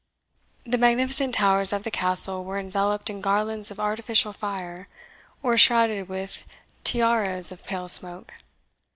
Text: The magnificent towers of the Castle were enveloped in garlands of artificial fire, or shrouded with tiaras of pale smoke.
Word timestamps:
The 0.65 0.79
magnificent 0.79 1.35
towers 1.35 1.71
of 1.71 1.83
the 1.83 1.91
Castle 1.91 2.43
were 2.43 2.57
enveloped 2.57 3.07
in 3.07 3.21
garlands 3.21 3.69
of 3.69 3.79
artificial 3.79 4.33
fire, 4.33 4.87
or 5.43 5.59
shrouded 5.59 6.09
with 6.09 6.47
tiaras 6.83 7.51
of 7.51 7.63
pale 7.63 7.87
smoke. 7.87 8.33